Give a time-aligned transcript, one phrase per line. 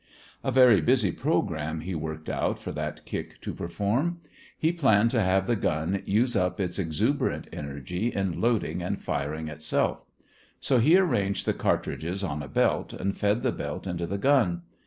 [0.43, 4.19] A very busy program he worked out for that kick to perform.
[4.57, 9.47] He planned to have the gun use up its exuberant energy in loading and firing
[9.47, 10.03] itself.
[10.59, 14.63] So he arranged the cartridges on a belt and fed the belt into the gun.